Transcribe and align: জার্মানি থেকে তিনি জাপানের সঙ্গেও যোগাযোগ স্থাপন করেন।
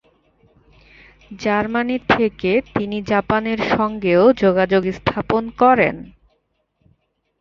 জার্মানি 1.39 1.97
থেকে 2.09 2.51
তিনি 2.75 2.97
জাপানের 3.03 3.59
সঙ্গেও 3.73 4.23
যোগাযোগ 4.33 4.83
স্থাপন 4.97 5.43
করেন। 5.61 5.95